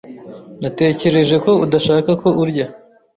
Natekereje 0.61 1.35
ko 1.43 1.51
udashaka 1.65 2.11
ko 2.21 2.29
urya. 2.43 2.65